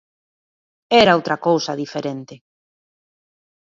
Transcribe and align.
Era 1.01 1.15
outra 1.19 1.37
cousa 1.47 1.79
diferente. 1.83 2.35